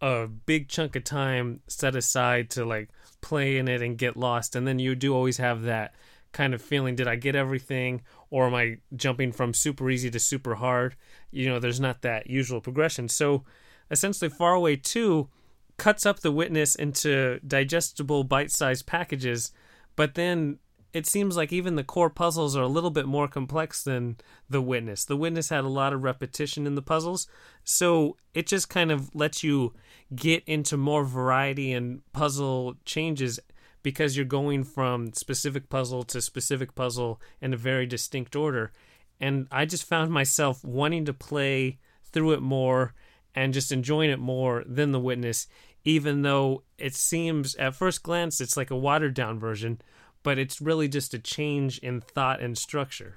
[0.00, 2.88] a big chunk of time set aside to like
[3.20, 4.56] play in it and get lost.
[4.56, 5.92] And then you do always have that
[6.32, 10.18] kind of feeling did I get everything or am I jumping from super easy to
[10.18, 10.96] super hard?
[11.30, 13.10] You know, there's not that usual progression.
[13.10, 13.44] So
[13.90, 15.28] essentially, Faraway 2
[15.76, 19.52] cuts up the witness into digestible bite sized packages,
[19.94, 20.58] but then
[20.96, 24.16] it seems like even the core puzzles are a little bit more complex than
[24.48, 25.04] The Witness.
[25.04, 27.26] The Witness had a lot of repetition in the puzzles,
[27.64, 29.74] so it just kind of lets you
[30.14, 33.38] get into more variety and puzzle changes
[33.82, 38.72] because you're going from specific puzzle to specific puzzle in a very distinct order.
[39.20, 42.94] And I just found myself wanting to play through it more
[43.34, 45.46] and just enjoying it more than The Witness,
[45.84, 49.78] even though it seems at first glance it's like a watered down version
[50.26, 53.14] but it's really just a change in thought and structure.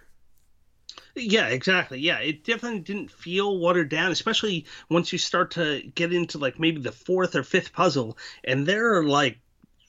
[1.15, 1.99] Yeah, exactly.
[1.99, 6.59] Yeah, it definitely didn't feel watered down, especially once you start to get into like
[6.59, 9.39] maybe the fourth or fifth puzzle, and there are like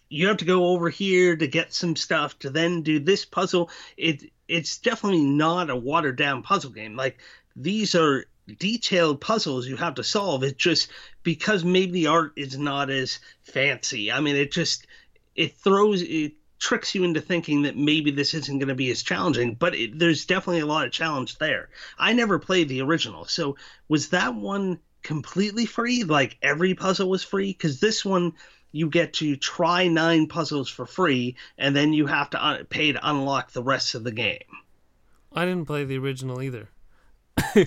[0.08, 3.68] you have to go over here to get some stuff to then do this puzzle.
[3.98, 6.96] It it's definitely not a watered down puzzle game.
[6.96, 7.18] Like
[7.54, 8.24] these are
[8.58, 10.42] detailed puzzles you have to solve.
[10.42, 10.88] It's just
[11.22, 14.10] because maybe the art is not as fancy.
[14.10, 14.86] I mean, it just
[15.36, 19.02] it throws it tricks you into thinking that maybe this isn't going to be as
[19.02, 21.70] challenging, but it, there's definitely a lot of challenge there.
[21.98, 23.56] I never played the original, so
[23.88, 26.04] was that one completely free?
[26.04, 27.52] Like every puzzle was free?
[27.52, 28.34] Because this one
[28.72, 32.92] you get to try nine puzzles for free, and then you have to un- pay
[32.92, 34.38] to unlock the rest of the game.
[35.32, 36.68] I didn't play the original either.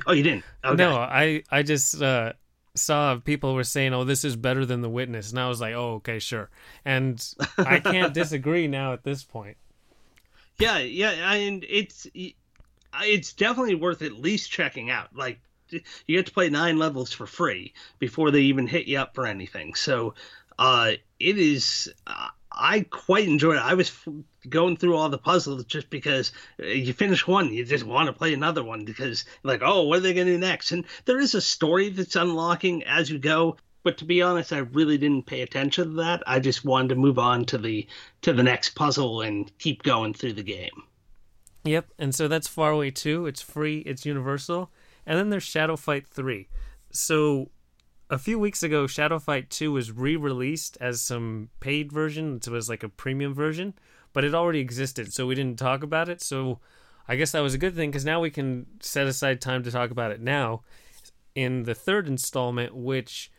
[0.06, 0.46] oh, you didn't?
[0.66, 0.76] Okay.
[0.76, 2.34] No, I I just uh,
[2.76, 5.74] saw people were saying, "Oh, this is better than the witness," and I was like,
[5.74, 6.50] "Oh, okay, sure."
[6.86, 7.24] And
[7.58, 9.58] I can't disagree now at this point.
[10.60, 12.08] Yeah, yeah, and it's
[13.02, 15.16] it's definitely worth at least checking out.
[15.16, 19.16] Like you get to play nine levels for free before they even hit you up
[19.16, 19.74] for anything.
[19.74, 20.14] So
[20.60, 21.92] uh, it is.
[22.06, 23.64] Uh, I quite enjoyed it.
[23.64, 23.92] I was
[24.48, 28.14] going through all the puzzles just because uh, you finish one, you just want to
[28.14, 30.72] play another one because like, oh, what are they going to do next?
[30.72, 33.58] And there is a story that's unlocking as you go.
[33.84, 36.24] But to be honest, I really didn't pay attention to that.
[36.26, 37.86] I just wanted to move on to the
[38.22, 40.84] to the next puzzle and keep going through the game.
[41.66, 43.26] Yep, and so that's Faraway 2.
[43.26, 44.70] It's free, it's universal.
[45.06, 46.48] And then there's Shadow Fight 3.
[46.92, 47.50] So
[48.10, 52.38] a few weeks ago, Shadow Fight 2 was re released as some paid version.
[52.38, 53.74] It was like a premium version,
[54.12, 56.22] but it already existed, so we didn't talk about it.
[56.22, 56.60] So
[57.08, 59.72] I guess that was a good thing because now we can set aside time to
[59.72, 60.62] talk about it now
[61.36, 63.32] in the third installment, which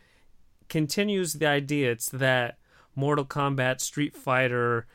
[0.68, 1.92] continues the idea.
[1.92, 2.58] It's that
[2.94, 4.86] Mortal Kombat, Street Fighter,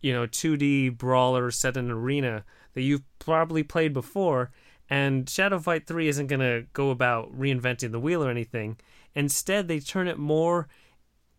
[0.00, 2.44] you know, 2D brawler set in an arena
[2.74, 4.50] that you've probably played before.
[4.90, 8.78] And Shadow Fight 3 isn't going to go about reinventing the wheel or anything.
[9.18, 10.68] Instead, they turn it more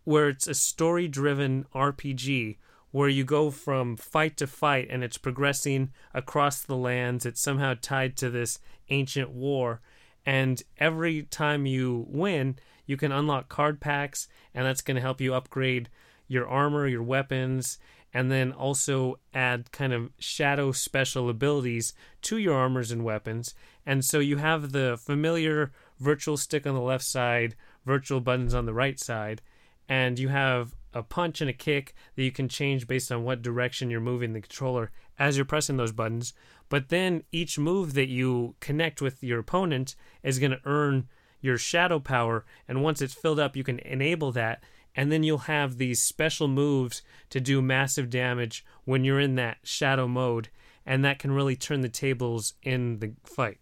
[0.03, 2.57] where it's a story driven RPG
[2.91, 7.25] where you go from fight to fight and it's progressing across the lands.
[7.25, 9.79] It's somehow tied to this ancient war.
[10.25, 15.21] And every time you win, you can unlock card packs, and that's going to help
[15.21, 15.87] you upgrade
[16.27, 17.79] your armor, your weapons,
[18.13, 21.93] and then also add kind of shadow special abilities
[22.23, 23.55] to your armors and weapons.
[23.85, 27.55] And so you have the familiar virtual stick on the left side,
[27.85, 29.41] virtual buttons on the right side,
[29.87, 33.41] and you have a punch and a kick that you can change based on what
[33.41, 36.33] direction you're moving the controller as you're pressing those buttons.
[36.67, 41.07] But then each move that you connect with your opponent is going to earn
[41.41, 44.63] your shadow power, and once it's filled up, you can enable that
[44.95, 49.57] and then you'll have these special moves to do massive damage when you're in that
[49.63, 50.49] shadow mode,
[50.85, 53.59] and that can really turn the tables in the fight.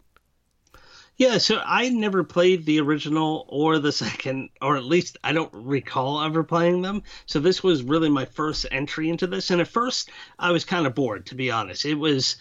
[1.17, 5.51] Yeah, so I never played the original or the second, or at least I don't
[5.51, 7.01] recall ever playing them.
[7.25, 9.49] So this was really my first entry into this.
[9.49, 11.85] And at first, I was kind of bored, to be honest.
[11.85, 12.35] It was,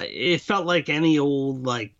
[0.00, 1.94] it felt like any old, like,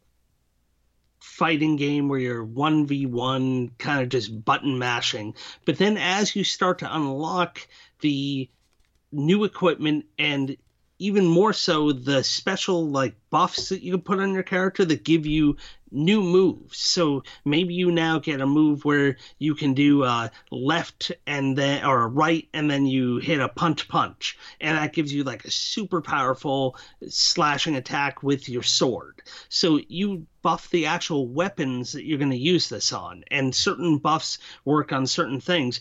[1.21, 5.35] fighting game where you're 1v1, kind of just button mashing.
[5.65, 7.67] But then as you start to unlock
[8.01, 8.49] the
[9.13, 10.57] new equipment and
[10.99, 15.05] even more so the special like buffs that you can put on your character that
[15.05, 15.57] give you
[15.91, 16.79] new moves.
[16.79, 21.85] So maybe you now get a move where you can do uh, left and then
[21.85, 25.51] or right and then you hit a punch punch, and that gives you like a
[25.51, 26.77] super powerful
[27.09, 29.23] slashing attack with your sword.
[29.49, 33.99] So you buff the actual weapons that you're going to use this on, and certain
[33.99, 35.81] buffs work on certain things.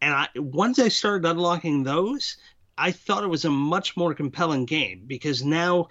[0.00, 2.36] And I, once I started unlocking those,
[2.82, 5.86] I thought it was a much more compelling game because now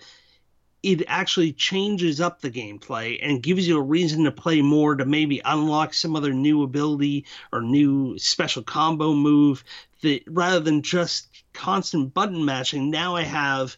[0.83, 5.05] it actually changes up the gameplay and gives you a reason to play more to
[5.05, 9.63] maybe unlock some other new ability or new special combo move
[10.01, 13.77] that rather than just constant button mashing now i have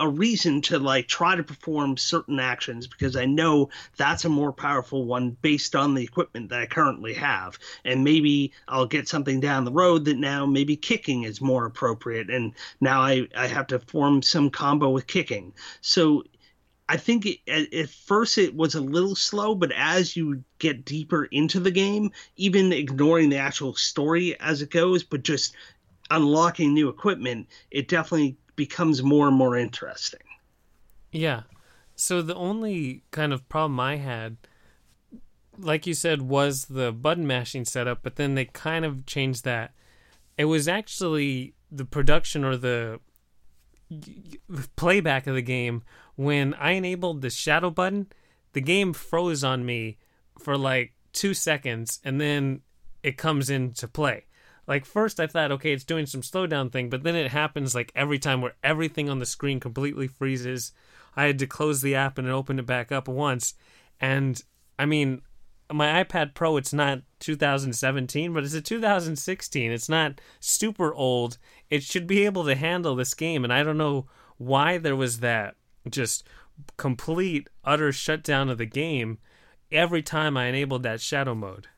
[0.00, 4.52] a reason to like try to perform certain actions because I know that's a more
[4.52, 7.58] powerful one based on the equipment that I currently have.
[7.84, 12.28] And maybe I'll get something down the road that now maybe kicking is more appropriate.
[12.28, 15.52] And now I, I have to form some combo with kicking.
[15.80, 16.24] So
[16.88, 20.84] I think it, at, at first it was a little slow, but as you get
[20.84, 25.54] deeper into the game, even ignoring the actual story as it goes, but just
[26.10, 30.20] unlocking new equipment, it definitely becomes more and more interesting.
[31.12, 31.42] Yeah.
[31.96, 34.36] So the only kind of problem I had,
[35.58, 39.72] like you said, was the button mashing setup, but then they kind of changed that.
[40.36, 43.00] It was actually the production or the
[44.76, 45.82] playback of the game
[46.16, 48.08] when I enabled the shadow button,
[48.52, 49.98] the game froze on me
[50.38, 52.62] for like two seconds and then
[53.02, 54.24] it comes into play.
[54.66, 57.92] Like first I thought, okay, it's doing some slowdown thing, but then it happens like
[57.94, 60.72] every time where everything on the screen completely freezes.
[61.16, 63.54] I had to close the app and open it back up once.
[64.00, 64.42] And
[64.78, 65.22] I mean,
[65.72, 69.72] my iPad Pro, it's not 2017, but it's a 2016.
[69.72, 71.38] It's not super old.
[71.70, 73.44] It should be able to handle this game.
[73.44, 74.06] And I don't know
[74.36, 75.56] why there was that
[75.88, 76.26] just
[76.76, 79.18] complete, utter shutdown of the game
[79.70, 81.68] every time I enabled that shadow mode.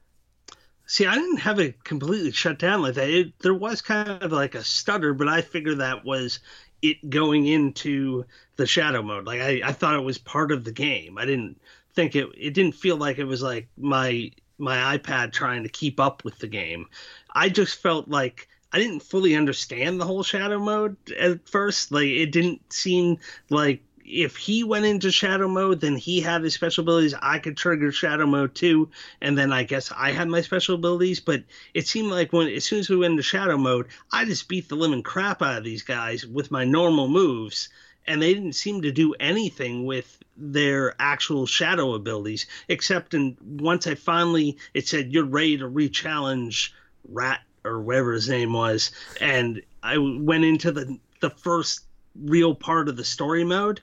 [0.86, 3.10] See, I didn't have it completely shut down like that.
[3.10, 6.38] It, there was kind of like a stutter, but I figured that was
[6.80, 8.24] it going into
[8.56, 9.26] the shadow mode.
[9.26, 11.18] Like I, I thought it was part of the game.
[11.18, 11.60] I didn't
[11.94, 12.28] think it.
[12.36, 16.38] It didn't feel like it was like my my iPad trying to keep up with
[16.38, 16.86] the game.
[17.34, 21.92] I just felt like I didn't fully understand the whole shadow mode at first.
[21.92, 23.18] Like it didn't seem
[23.50, 27.14] like if he went into shadow mode, then he had his special abilities.
[27.20, 28.90] I could trigger shadow mode too,
[29.20, 31.20] and then I guess I had my special abilities.
[31.20, 31.42] But
[31.74, 34.68] it seemed like when as soon as we went into shadow mode, I just beat
[34.68, 37.68] the living crap out of these guys with my normal moves,
[38.06, 43.86] and they didn't seem to do anything with their actual shadow abilities, except in once
[43.86, 46.74] I finally it said you're ready to re-challenge
[47.08, 51.86] Rat or whatever his name was, and I went into the the first
[52.22, 53.80] real part of the story mode,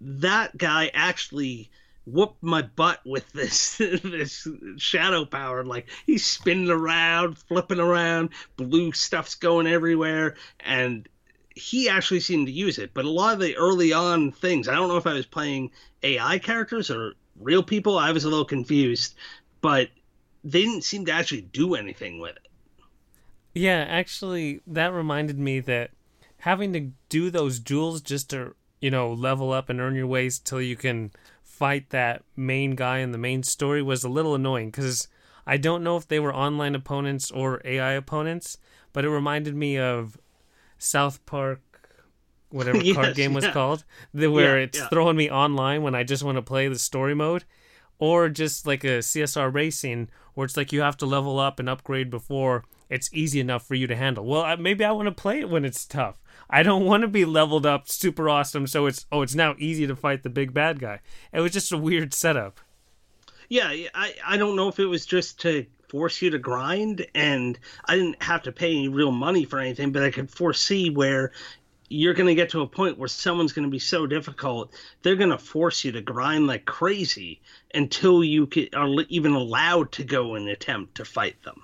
[0.00, 1.70] that guy actually
[2.06, 4.46] whooped my butt with this this
[4.76, 5.64] shadow power.
[5.64, 11.08] Like he's spinning around, flipping around, blue stuff's going everywhere, and
[11.54, 12.92] he actually seemed to use it.
[12.94, 15.70] But a lot of the early on things, I don't know if I was playing
[16.02, 17.98] AI characters or real people.
[17.98, 19.14] I was a little confused,
[19.60, 19.88] but
[20.44, 22.46] they didn't seem to actually do anything with it.
[23.54, 25.90] Yeah, actually, that reminded me that
[26.38, 30.38] having to do those duels just to you know level up and earn your ways
[30.38, 31.10] till you can
[31.42, 35.08] fight that main guy in the main story was a little annoying because
[35.46, 38.58] I don't know if they were online opponents or AI opponents,
[38.92, 40.18] but it reminded me of
[40.76, 41.60] South Park,
[42.50, 43.52] whatever yes, card game was yeah.
[43.52, 44.88] called, where yeah, it's yeah.
[44.88, 47.44] throwing me online when I just want to play the story mode,
[47.98, 51.68] or just like a CSR racing where it's like you have to level up and
[51.68, 54.24] upgrade before it's easy enough for you to handle.
[54.24, 56.16] Well, maybe I want to play it when it's tough.
[56.48, 59.86] I don't want to be leveled up super awesome so it's oh it's now easy
[59.86, 61.00] to fight the big bad guy.
[61.32, 62.60] It was just a weird setup.
[63.48, 67.58] Yeah, I I don't know if it was just to force you to grind and
[67.84, 71.32] I didn't have to pay any real money for anything, but I could foresee where
[71.88, 74.72] you're going to get to a point where someone's going to be so difficult,
[75.02, 77.40] they're going to force you to grind like crazy
[77.74, 81.60] until you are even allowed to go and attempt to fight them.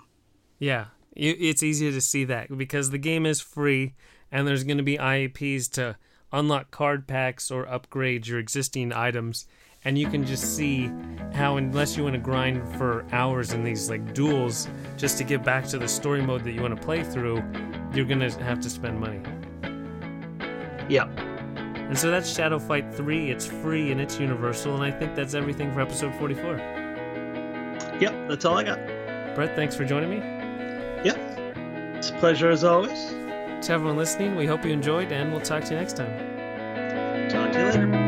[0.59, 3.95] Yeah, it's easier to see that because the game is free
[4.31, 5.97] and there's going to be IAPs to
[6.33, 9.47] unlock card packs or upgrade your existing items.
[9.85, 10.91] And you can just see
[11.33, 15.43] how, unless you want to grind for hours in these like duels just to get
[15.43, 17.43] back to the story mode that you want to play through,
[17.93, 19.21] you're going to have to spend money.
[20.89, 21.09] Yeah.
[21.93, 23.31] And so that's Shadow Fight 3.
[23.31, 24.75] It's free and it's universal.
[24.75, 26.57] And I think that's everything for episode 44.
[28.01, 28.79] Yep, that's all I got.
[29.35, 30.17] Brett, thanks for joining me.
[31.05, 31.17] Yep.
[31.97, 33.11] It's a pleasure as always.
[33.67, 36.11] To everyone listening, we hope you enjoyed, and we'll talk to you next time.
[37.29, 38.02] Talk to you later.